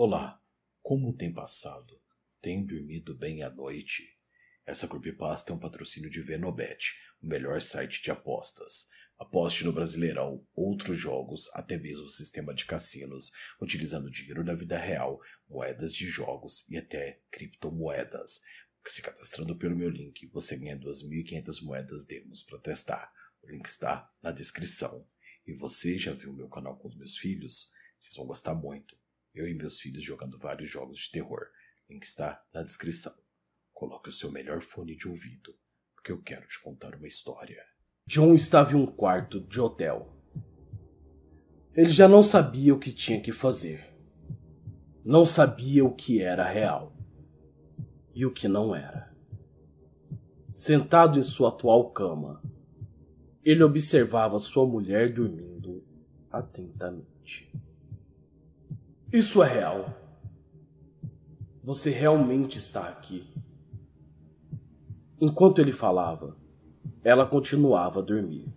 Olá, 0.00 0.40
como 0.80 1.12
tem 1.12 1.32
passado? 1.32 2.00
Tem 2.40 2.64
dormido 2.64 3.16
bem 3.16 3.42
à 3.42 3.50
noite? 3.50 4.16
Essa 4.64 4.86
creepypasta 4.86 5.50
é 5.50 5.56
um 5.56 5.58
patrocínio 5.58 6.08
de 6.08 6.22
Venobet, 6.22 6.94
o 7.20 7.26
melhor 7.26 7.60
site 7.60 8.00
de 8.00 8.08
apostas. 8.08 8.86
Aposte 9.18 9.64
no 9.64 9.72
Brasileirão, 9.72 10.46
outros 10.54 10.96
jogos, 10.96 11.50
até 11.52 11.76
mesmo 11.76 12.06
o 12.06 12.10
sistema 12.10 12.54
de 12.54 12.64
cassinos, 12.64 13.32
utilizando 13.60 14.08
dinheiro 14.08 14.44
da 14.44 14.54
vida 14.54 14.78
real, 14.78 15.20
moedas 15.48 15.92
de 15.92 16.06
jogos 16.06 16.64
e 16.68 16.78
até 16.78 17.20
criptomoedas. 17.32 18.40
Se 18.86 19.02
cadastrando 19.02 19.58
pelo 19.58 19.74
meu 19.74 19.90
link, 19.90 20.28
você 20.28 20.56
ganha 20.56 20.78
2.500 20.78 21.60
moedas 21.64 22.04
demos 22.04 22.44
para 22.44 22.60
testar. 22.60 23.12
O 23.42 23.50
link 23.50 23.66
está 23.66 24.08
na 24.22 24.30
descrição. 24.30 25.08
E 25.44 25.52
você 25.54 25.98
já 25.98 26.12
viu 26.12 26.32
meu 26.32 26.48
canal 26.48 26.78
com 26.78 26.86
os 26.86 26.94
meus 26.94 27.18
filhos? 27.18 27.72
Vocês 27.98 28.14
vão 28.14 28.28
gostar 28.28 28.54
muito 28.54 28.96
eu 29.38 29.46
e 29.46 29.54
meus 29.54 29.80
filhos 29.80 30.02
jogando 30.02 30.36
vários 30.36 30.68
jogos 30.68 30.98
de 30.98 31.10
terror. 31.12 31.46
Link 31.88 32.02
está 32.02 32.42
na 32.52 32.62
descrição. 32.62 33.12
Coloque 33.72 34.08
o 34.08 34.12
seu 34.12 34.32
melhor 34.32 34.62
fone 34.62 34.96
de 34.96 35.06
ouvido, 35.06 35.54
porque 35.94 36.10
eu 36.10 36.20
quero 36.20 36.46
te 36.48 36.60
contar 36.60 36.96
uma 36.96 37.06
história. 37.06 37.62
John 38.06 38.34
estava 38.34 38.72
em 38.72 38.76
um 38.76 38.86
quarto 38.86 39.40
de 39.40 39.60
hotel. 39.60 40.12
Ele 41.72 41.90
já 41.90 42.08
não 42.08 42.22
sabia 42.22 42.74
o 42.74 42.78
que 42.78 42.92
tinha 42.92 43.20
que 43.20 43.32
fazer. 43.32 43.94
Não 45.04 45.24
sabia 45.24 45.84
o 45.84 45.94
que 45.94 46.20
era 46.20 46.44
real 46.44 46.96
e 48.12 48.26
o 48.26 48.32
que 48.32 48.48
não 48.48 48.74
era. 48.74 49.14
Sentado 50.52 51.20
em 51.20 51.22
sua 51.22 51.50
atual 51.50 51.92
cama, 51.92 52.42
ele 53.44 53.62
observava 53.62 54.40
sua 54.40 54.66
mulher 54.66 55.12
dormindo 55.12 55.84
atentamente. 56.28 57.52
Isso 59.12 59.42
é 59.42 59.48
real. 59.48 59.94
Você 61.64 61.90
realmente 61.90 62.58
está 62.58 62.88
aqui. 62.88 63.26
Enquanto 65.20 65.60
ele 65.60 65.72
falava, 65.72 66.36
ela 67.02 67.26
continuava 67.26 68.00
a 68.00 68.02
dormir, 68.02 68.52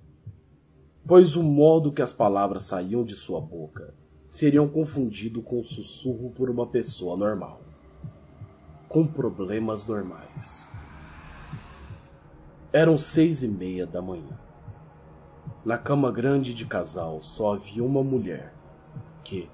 pois 1.07 1.35
o 1.35 1.43
modo 1.43 1.91
que 1.91 2.01
as 2.01 2.11
palavras 2.11 2.63
saíam 2.63 3.03
de 3.03 3.15
sua 3.15 3.39
boca 3.39 3.93
seriam 4.29 4.67
confundido 4.67 5.41
com 5.41 5.59
o 5.59 5.63
sussurro 5.63 6.31
por 6.31 6.49
uma 6.49 6.67
pessoa 6.67 7.17
normal, 7.17 7.61
com 8.87 9.05
problemas 9.05 9.85
normais. 9.87 10.73
Eram 12.73 12.97
seis 12.97 13.41
e 13.43 13.47
meia 13.47 13.85
da 13.85 14.01
manhã. 14.01 14.37
Na 15.63 15.77
cama 15.77 16.11
grande 16.11 16.53
de 16.53 16.65
casal 16.65 17.21
só 17.21 17.53
havia 17.53 17.83
uma 17.83 18.03
mulher 18.03 18.53
que, 19.23 19.49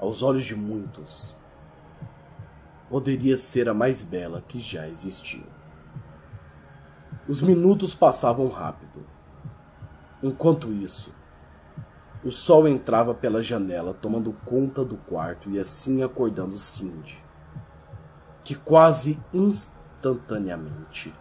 aos 0.00 0.22
olhos 0.22 0.44
de 0.44 0.54
muitos, 0.54 1.34
poderia 2.88 3.36
ser 3.36 3.68
a 3.68 3.74
mais 3.74 4.02
bela 4.02 4.42
que 4.46 4.58
já 4.58 4.88
existiu. 4.88 5.44
Os 7.28 7.42
minutos 7.42 7.94
passavam 7.94 8.48
rápido. 8.48 9.04
Enquanto 10.22 10.72
isso, 10.72 11.14
o 12.24 12.30
sol 12.30 12.66
entrava 12.66 13.14
pela 13.14 13.42
janela, 13.42 13.94
tomando 13.94 14.32
conta 14.44 14.84
do 14.84 14.96
quarto 14.96 15.50
e 15.50 15.58
assim 15.58 16.02
acordando 16.02 16.58
Cindy, 16.58 17.22
que 18.42 18.54
quase 18.54 19.22
instantaneamente 19.32 21.12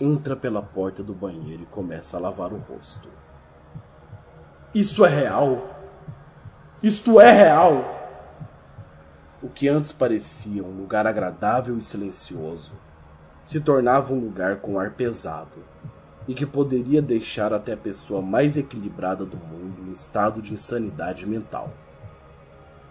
entra 0.00 0.36
pela 0.36 0.62
porta 0.62 1.02
do 1.02 1.14
banheiro 1.14 1.64
e 1.64 1.66
começa 1.66 2.16
a 2.16 2.20
lavar 2.20 2.52
o 2.52 2.58
rosto. 2.58 3.08
Isso 4.74 5.04
é 5.04 5.08
real? 5.08 5.75
Isto 6.82 7.18
é 7.18 7.32
real. 7.32 7.96
O 9.42 9.48
que 9.48 9.66
antes 9.66 9.92
parecia 9.92 10.62
um 10.62 10.76
lugar 10.76 11.06
agradável 11.06 11.76
e 11.78 11.80
silencioso 11.80 12.74
se 13.46 13.60
tornava 13.60 14.12
um 14.12 14.20
lugar 14.20 14.56
com 14.56 14.78
ar 14.78 14.90
pesado 14.90 15.64
e 16.28 16.34
que 16.34 16.44
poderia 16.44 17.00
deixar 17.00 17.52
até 17.54 17.72
a 17.72 17.78
pessoa 17.78 18.20
mais 18.20 18.58
equilibrada 18.58 19.24
do 19.24 19.38
mundo 19.38 19.88
em 19.88 19.92
estado 19.92 20.42
de 20.42 20.52
insanidade 20.52 21.24
mental. 21.24 21.72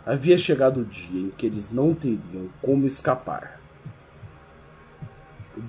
Havia 0.03 0.37
chegado 0.37 0.81
o 0.81 0.85
dia 0.85 1.27
em 1.27 1.29
que 1.29 1.45
eles 1.45 1.69
não 1.69 1.93
teriam 1.93 2.49
como 2.63 2.87
escapar. 2.87 3.59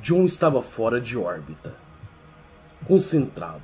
John 0.00 0.24
estava 0.24 0.62
fora 0.62 1.00
de 1.00 1.18
órbita, 1.18 1.74
concentrado, 2.86 3.62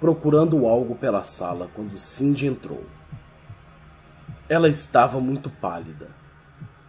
procurando 0.00 0.66
algo 0.66 0.94
pela 0.94 1.22
sala 1.22 1.68
quando 1.74 1.98
Cindy 1.98 2.46
entrou. 2.46 2.84
Ela 4.48 4.68
estava 4.68 5.20
muito 5.20 5.50
pálida, 5.50 6.06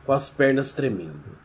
com 0.05 0.11
as 0.11 0.29
pernas 0.29 0.71
tremendo. 0.71 1.35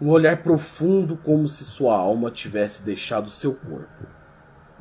Um 0.00 0.08
olhar 0.08 0.42
profundo, 0.42 1.16
como 1.16 1.48
se 1.48 1.62
sua 1.62 1.96
alma 1.96 2.32
tivesse 2.32 2.82
deixado 2.82 3.30
seu 3.30 3.54
corpo, 3.54 4.06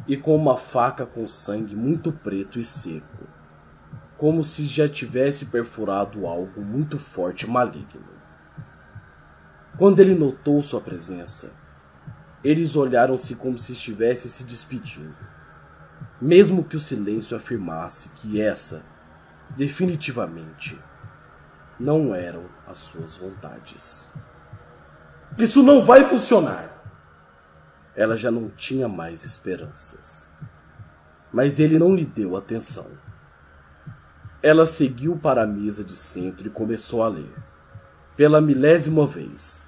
e 0.08 0.18
com 0.18 0.35
uma 0.35 0.58
faca 0.58 1.06
com 1.06 1.28
sangue 1.28 1.75
muito 1.75 2.12
preto 2.12 2.58
e 2.58 2.63
seco, 2.63 3.28
como 4.18 4.44
se 4.44 4.63
já 4.63 4.90
tivesse 4.90 5.46
perfurado 5.46 6.25
algo 6.25 6.62
muito 6.62 6.97
forte 6.97 7.46
e 7.46 7.50
maligno. 7.50 8.18
Quando 9.78 10.00
ele 10.00 10.16
notou 10.16 10.63
sua 10.63 10.81
presença, 10.81 11.53
eles 12.44 12.75
olharam-se 12.75 13.35
como 13.35 13.56
se 13.56 13.74
estivessem 13.74 14.31
se 14.31 14.44
despedindo, 14.44 15.16
mesmo 16.19 16.63
que 16.63 16.75
o 16.75 16.79
silêncio 16.79 17.38
afirmasse 17.38 18.09
que 18.16 18.41
essa 18.41 18.84
definitivamente 19.56 20.80
não 21.80 22.14
eram 22.14 22.46
as 22.68 22.78
suas 22.78 23.16
vontades. 23.16 24.14
Isso 25.38 25.64
não 25.64 25.82
vai 25.82 26.04
funcionar! 26.04 26.76
Ela 27.96 28.18
já 28.18 28.30
não 28.30 28.50
tinha 28.50 28.88
mais 28.88 29.24
esperanças. 29.24 30.30
Mas 31.32 31.59
ele 31.59 31.80
não 31.80 31.96
lhe 31.96 32.06
deu 32.06 32.36
atenção. 32.36 32.88
Ela 34.42 34.66
seguiu 34.66 35.18
para 35.18 35.44
a 35.44 35.48
mesa 35.48 35.84
de 35.84 35.96
centro 35.96 36.48
e 36.48 36.50
começou 36.50 37.04
a 37.04 37.08
ler, 37.08 37.34
pela 38.16 38.42
milésima 38.42 39.06
vez, 39.06 39.68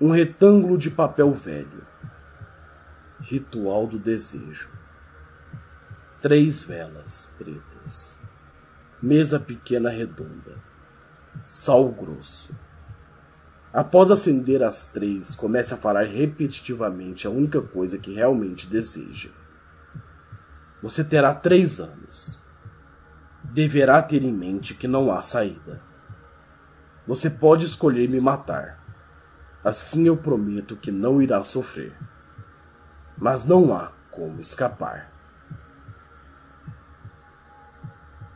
um 0.00 0.10
retângulo 0.10 0.76
de 0.76 0.90
papel 0.90 1.32
velho. 1.32 1.86
Ritual 3.20 3.86
do 3.86 3.98
desejo. 3.98 4.70
Três 6.20 6.62
velas 6.62 7.32
pretas 7.38 8.20
mesa 9.02 9.38
pequena 9.38 9.90
redonda, 9.90 10.56
sal 11.44 11.88
grosso. 11.90 12.54
Após 13.72 14.10
acender 14.10 14.62
as 14.62 14.86
três, 14.86 15.34
comece 15.34 15.74
a 15.74 15.76
falar 15.76 16.04
repetitivamente 16.04 17.26
a 17.26 17.30
única 17.30 17.60
coisa 17.60 17.98
que 17.98 18.14
realmente 18.14 18.68
deseja. 18.68 19.30
Você 20.80 21.02
terá 21.02 21.34
três 21.34 21.80
anos. 21.80 22.38
Deverá 23.42 24.02
ter 24.02 24.22
em 24.22 24.32
mente 24.32 24.74
que 24.74 24.86
não 24.86 25.10
há 25.10 25.22
saída. 25.22 25.82
Você 27.06 27.28
pode 27.28 27.64
escolher 27.64 28.08
me 28.08 28.20
matar. 28.20 28.84
Assim 29.64 30.06
eu 30.06 30.16
prometo 30.16 30.76
que 30.76 30.92
não 30.92 31.20
irá 31.22 31.42
sofrer. 31.42 31.96
Mas 33.16 33.44
não 33.44 33.74
há 33.74 33.92
como 34.10 34.40
escapar. 34.40 35.13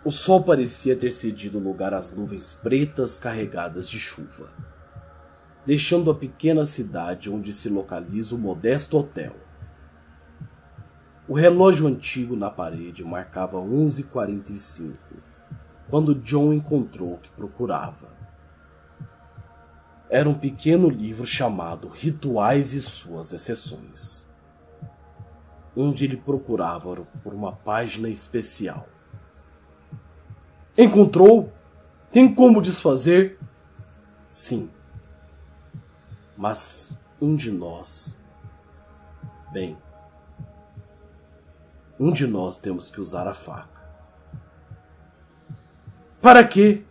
O 0.09 0.11
sol 0.11 0.43
parecia 0.43 0.97
ter 0.97 1.11
cedido 1.11 1.59
lugar 1.59 1.93
às 1.93 2.11
nuvens 2.11 2.51
pretas 2.51 3.19
carregadas 3.19 3.87
de 3.87 4.01
chuva, 4.01 4.49
deixando 5.67 6.11
a 6.11 6.15
pequena 6.15 6.65
cidade 6.65 7.31
onde 7.31 7.53
se 7.53 7.69
localiza 7.69 8.35
o 8.35 8.39
modesto 8.39 8.97
hotel. 8.97 9.37
O 11.29 11.35
relógio 11.35 11.87
antigo 11.87 12.35
na 12.35 12.49
parede 12.51 13.05
marcava 13.05 13.59
11h45, 13.59 14.95
quando 15.91 16.15
John 16.15 16.55
encontrou 16.55 17.13
o 17.13 17.19
que 17.19 17.29
procurava. 17.29 18.09
Era 20.09 20.27
um 20.27 20.33
pequeno 20.33 20.89
livro 20.89 21.27
chamado 21.27 21.87
Rituais 21.87 22.73
e 22.73 22.81
Suas 22.81 23.35
Exceções, 23.35 24.27
onde 25.77 26.07
ele 26.07 26.17
procurava 26.17 26.97
por 27.23 27.35
uma 27.35 27.53
página 27.53 28.09
especial 28.09 28.89
Encontrou? 30.81 31.53
Tem 32.13 32.33
como 32.33 32.63
desfazer? 32.63 33.37
Sim. 34.31 34.71
Mas 36.37 36.97
um 37.21 37.35
de 37.35 37.51
nós. 37.51 38.17
Bem, 39.51 39.77
um 41.99 42.13
de 42.13 42.29
nós 42.29 42.59
temos 42.59 42.93
que 42.93 43.01
usar 43.01 43.27
a 43.27 43.35
faca. 43.35 43.83
Para 46.23 46.47
quê? 46.47 46.85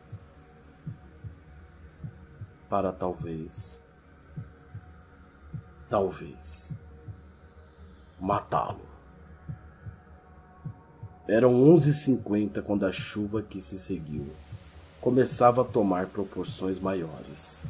Para 2.68 2.92
talvez. 2.92 3.82
Talvez. 5.90 6.74
Matá-lo. 8.20 8.97
Eram 11.28 11.52
11h50 11.52 12.62
quando 12.62 12.86
a 12.86 12.92
chuva 12.94 13.42
que 13.42 13.60
se 13.60 13.78
seguiu 13.78 14.28
começava 15.02 15.62
a 15.62 15.66
tomar 15.66 16.06
proporções 16.06 16.80
maiores. 16.80 17.66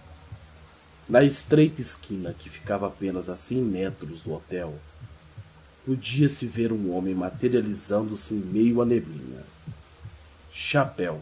Na 1.09 1.23
estreita 1.23 1.81
esquina 1.81 2.35
que 2.37 2.49
ficava 2.49 2.85
apenas 2.85 3.29
a 3.29 3.35
cem 3.35 3.57
metros 3.57 4.21
do 4.21 4.33
hotel, 4.33 4.75
podia-se 5.83 6.45
ver 6.45 6.71
um 6.71 6.95
homem 6.95 7.15
materializando-se 7.15 8.35
em 8.35 8.37
meio 8.37 8.79
à 8.79 8.85
neblina. 8.85 9.43
Chapéu, 10.51 11.19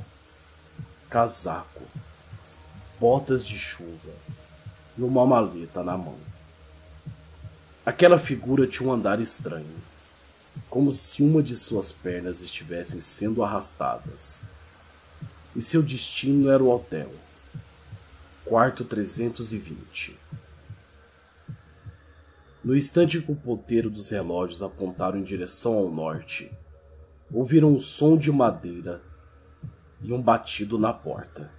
casaco, 1.09 1.83
botas 2.99 3.45
de 3.45 3.57
chuva 3.57 4.11
e 4.97 5.01
uma 5.01 5.25
maleta 5.25 5.83
na 5.83 5.97
mão. 5.97 6.17
Aquela 7.85 8.19
figura 8.19 8.67
tinha 8.67 8.89
um 8.89 8.91
andar 8.91 9.21
estranho, 9.21 9.75
como 10.69 10.92
se 10.92 11.24
uma 11.24 11.42
de 11.42 11.56
suas 11.56 11.92
pernas 11.92 12.42
estivessem 12.42 13.00
sendo 13.00 13.44
arrastadas. 13.44 14.46
E 15.56 15.62
seu 15.62 15.81
destino 15.81 16.50
era 16.50 16.63
o 16.63 16.69
hotel, 16.69 17.12
quarto 18.44 18.84
320. 18.84 20.18
No 22.63 22.75
instante 22.75 23.22
que 23.22 23.31
o 23.31 23.36
ponteiro 23.36 23.90
dos 23.90 24.10
relógios 24.10 24.63
apontaram 24.63 25.19
em 25.19 25.24
direção 25.24 25.75
ao 25.75 25.90
norte, 25.90 26.52
ouviram 27.31 27.74
um 27.74 27.80
som 27.80 28.18
de 28.18 28.31
madeira 28.31 29.02
e 30.02 30.12
um 30.12 30.22
batido 30.22 30.78
na 30.78 30.92
porta. 30.92 31.52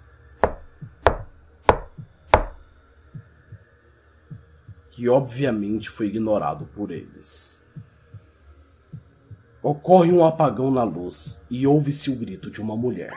Que 4.90 5.08
obviamente 5.08 5.88
foi 5.88 6.06
ignorado 6.06 6.66
por 6.66 6.90
eles. 6.90 7.62
Ocorre 9.68 10.12
um 10.12 10.24
apagão 10.24 10.70
na 10.70 10.84
luz 10.84 11.44
e 11.50 11.66
ouve-se 11.66 12.08
o 12.08 12.14
grito 12.14 12.52
de 12.52 12.62
uma 12.62 12.76
mulher. 12.76 13.12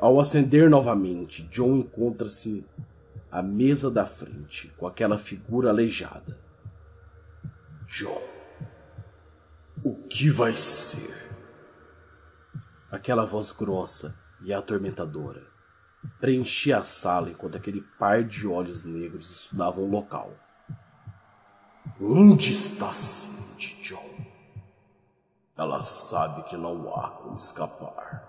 Ao 0.00 0.18
acender 0.18 0.68
novamente, 0.68 1.44
John 1.44 1.76
encontra-se 1.76 2.66
à 3.30 3.40
mesa 3.40 3.88
da 3.88 4.04
frente 4.04 4.66
com 4.76 4.88
aquela 4.88 5.16
figura 5.16 5.70
aleijada. 5.70 6.36
John, 7.86 8.20
o 9.84 9.94
que 9.94 10.28
vai 10.28 10.56
ser? 10.56 11.30
Aquela 12.90 13.24
voz 13.24 13.52
grossa 13.52 14.18
e 14.42 14.52
atormentadora 14.52 15.46
preenchia 16.18 16.78
a 16.78 16.82
sala 16.82 17.30
enquanto 17.30 17.56
aquele 17.56 17.82
par 17.96 18.24
de 18.24 18.44
olhos 18.44 18.82
negros 18.82 19.30
estudavam 19.30 19.84
o 19.84 19.88
local. 19.88 20.34
Onde 22.00 22.52
está 22.52 22.92
Cindy, 22.92 23.39
John? 23.39 23.39
Ela 25.60 25.82
sabe 25.82 26.44
que 26.44 26.56
não 26.56 26.88
há 26.94 27.10
como 27.10 27.36
escapar. 27.36 28.26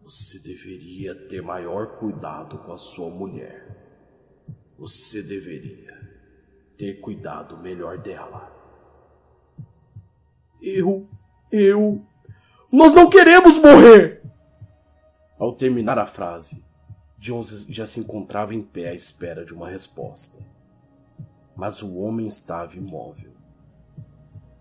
Você 0.00 0.38
deveria 0.38 1.12
ter 1.28 1.42
maior 1.42 1.98
cuidado 1.98 2.58
com 2.58 2.72
a 2.72 2.78
sua 2.78 3.10
mulher. 3.10 4.46
Você 4.78 5.20
deveria 5.20 5.92
ter 6.78 7.00
cuidado 7.00 7.58
melhor 7.58 7.98
dela. 7.98 8.48
Eu. 10.62 11.08
Eu. 11.50 12.06
Nós 12.70 12.92
não 12.92 13.10
queremos 13.10 13.58
morrer! 13.58 14.22
Ao 15.36 15.52
terminar 15.52 15.98
a 15.98 16.06
frase, 16.06 16.64
Jones 17.18 17.66
já 17.68 17.86
se 17.86 17.98
encontrava 17.98 18.54
em 18.54 18.62
pé 18.62 18.90
à 18.90 18.94
espera 18.94 19.44
de 19.44 19.52
uma 19.52 19.68
resposta. 19.68 20.38
Mas 21.56 21.82
o 21.82 21.92
homem 21.96 22.28
estava 22.28 22.76
imóvel. 22.76 23.32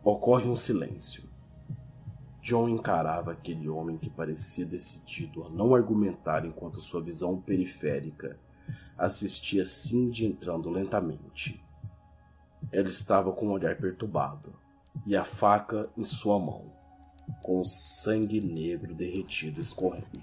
Ocorre 0.03 0.50
um 0.50 0.55
silêncio. 0.55 1.31
John 2.43 2.67
encarava 2.67 3.31
aquele 3.31 3.69
homem 3.69 3.97
que 3.97 4.09
parecia 4.09 4.65
decidido 4.65 5.45
a 5.45 5.49
não 5.49 5.73
argumentar 5.73 6.45
enquanto 6.45 6.81
sua 6.81 7.01
visão 7.01 7.39
periférica 7.39 8.37
assistia 8.97 9.63
Cindy 9.63 10.25
entrando 10.25 10.69
lentamente. 10.69 11.63
Ela 12.69 12.89
estava 12.89 13.31
com 13.31 13.45
o 13.45 13.49
um 13.49 13.51
olhar 13.53 13.77
perturbado 13.77 14.53
e 15.05 15.15
a 15.15 15.23
faca 15.23 15.89
em 15.97 16.03
sua 16.03 16.37
mão, 16.37 16.73
com 17.41 17.61
o 17.61 17.65
sangue 17.65 18.41
negro 18.41 18.93
derretido 18.93 19.61
escorrendo. 19.61 20.21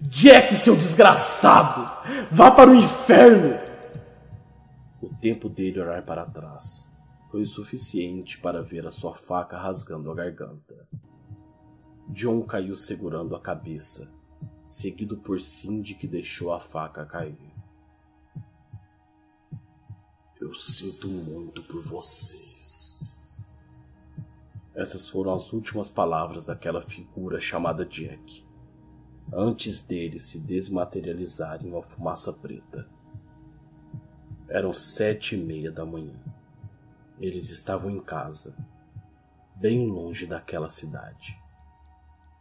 Jack, 0.00 0.56
seu 0.56 0.74
desgraçado! 0.74 2.08
Vá 2.28 2.50
para 2.50 2.72
o 2.72 2.74
inferno! 2.74 3.56
O 5.00 5.08
tempo 5.14 5.48
dele 5.48 5.80
olhar 5.80 6.02
para 6.02 6.26
trás 6.26 6.89
foi 7.30 7.42
o 7.42 7.46
suficiente 7.46 8.38
para 8.38 8.60
ver 8.60 8.86
a 8.86 8.90
sua 8.90 9.14
faca 9.14 9.56
rasgando 9.56 10.10
a 10.10 10.14
garganta. 10.14 10.88
John 12.08 12.42
caiu 12.42 12.74
segurando 12.74 13.36
a 13.36 13.40
cabeça, 13.40 14.12
seguido 14.66 15.16
por 15.16 15.40
Cindy 15.40 15.94
que 15.94 16.08
deixou 16.08 16.52
a 16.52 16.58
faca 16.58 17.06
cair. 17.06 17.38
Eu 20.40 20.52
sinto 20.54 21.06
muito 21.06 21.62
por 21.62 21.80
vocês. 21.80 23.30
Essas 24.74 25.08
foram 25.08 25.32
as 25.32 25.52
últimas 25.52 25.88
palavras 25.88 26.46
daquela 26.46 26.80
figura 26.80 27.38
chamada 27.38 27.86
Jack, 27.86 28.44
antes 29.32 29.78
dele 29.78 30.18
se 30.18 30.40
desmaterializar 30.40 31.64
em 31.64 31.68
uma 31.68 31.82
fumaça 31.82 32.32
preta. 32.32 32.88
Eram 34.48 34.72
sete 34.72 35.36
e 35.36 35.38
meia 35.38 35.70
da 35.70 35.86
manhã. 35.86 36.18
Eles 37.20 37.50
estavam 37.50 37.90
em 37.90 38.00
casa, 38.00 38.56
bem 39.54 39.86
longe 39.86 40.26
daquela 40.26 40.70
cidade. 40.70 41.38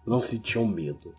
Não 0.07 0.21
sentiam 0.21 0.65
medo, 0.65 1.13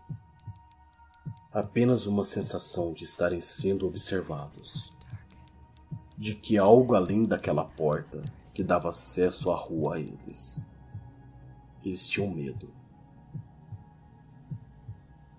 apenas 1.53 2.07
uma 2.07 2.23
sensação 2.23 2.91
de 2.91 3.03
estarem 3.03 3.39
sendo 3.39 3.85
observados, 3.85 4.91
de 6.17 6.33
que 6.33 6.57
algo 6.57 6.95
além 6.95 7.23
daquela 7.23 7.63
porta 7.63 8.23
que 8.55 8.63
dava 8.63 8.89
acesso 8.89 9.51
à 9.51 9.55
rua 9.55 9.97
a 9.97 9.99
eles. 9.99 10.65
Eles 11.85 12.09
tinham 12.09 12.31
medo. 12.31 12.73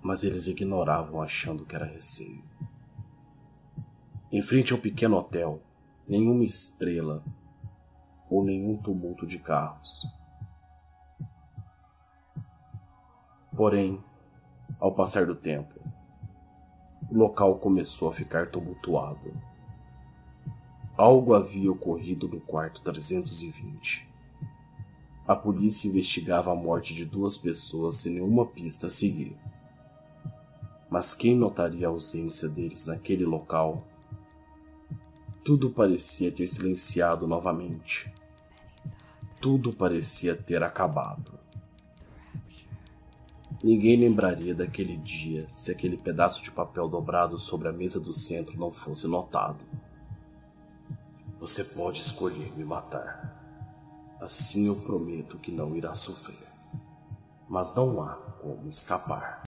Mas 0.01 0.23
eles 0.23 0.47
ignoravam 0.47 1.21
achando 1.21 1.67
que 1.67 1.75
era 1.75 1.85
receio. 1.85 2.45
Em 4.31 4.41
frente 4.43 4.73
ao 4.73 4.79
pequeno 4.79 5.17
hotel, 5.17 5.61
nenhuma 6.07 6.45
estrela 6.45 7.25
ou 8.33 8.43
nenhum 8.43 8.79
tumulto 8.79 9.27
de 9.27 9.39
carros. 9.39 10.07
Porém, 13.55 14.03
ao 14.81 14.95
passar 14.95 15.27
do 15.27 15.35
tempo, 15.35 15.79
o 17.11 17.15
local 17.15 17.59
começou 17.59 18.09
a 18.09 18.15
ficar 18.15 18.51
tumultuado. 18.51 19.37
Algo 20.97 21.35
havia 21.35 21.71
ocorrido 21.71 22.27
no 22.27 22.41
quarto 22.41 22.81
320. 22.81 24.09
A 25.29 25.37
polícia 25.37 25.89
investigava 25.89 26.53
a 26.53 26.57
morte 26.57 26.95
de 26.95 27.05
duas 27.05 27.37
pessoas 27.37 27.99
sem 27.99 28.15
nenhuma 28.15 28.47
pista 28.47 28.87
a 28.87 28.91
seguir. 28.91 29.37
Mas 30.89 31.13
quem 31.13 31.37
notaria 31.37 31.87
a 31.87 31.91
ausência 31.91 32.49
deles 32.49 32.87
naquele 32.87 33.27
local? 33.27 33.87
Tudo 35.45 35.71
parecia 35.71 36.33
ter 36.33 36.47
silenciado 36.47 37.27
novamente 37.27 38.11
tudo 39.43 39.73
parecia 39.73 40.37
ter 40.37 40.63
acabado. 40.63 41.37
Ninguém 43.63 43.97
lembraria 43.97 44.55
daquele 44.55 44.97
dia 44.97 45.45
se 45.49 45.73
aquele 45.73 45.97
pedaço 45.97 46.41
de 46.41 46.51
papel 46.53 46.89
dobrado 46.89 47.37
sobre 47.41 47.69
a 47.69 47.73
mesa 47.73 47.99
do 47.99 48.13
centro 48.13 48.57
não 48.57 48.71
fosse 48.71 49.09
notado. 49.09 49.65
Você 51.41 51.65
pode 51.65 52.01
escolher 52.01 52.57
me 52.57 52.65
matar. 52.65 54.17
Assim 54.21 54.69
eu 54.69 54.77
prometo 54.77 55.39
que 55.39 55.51
não 55.51 55.75
irá 55.75 55.93
sofrer. 55.93 56.47
Mas 57.49 57.75
não 57.75 58.01
há 58.01 58.15
como 58.15 58.69
escapar. 58.69 59.41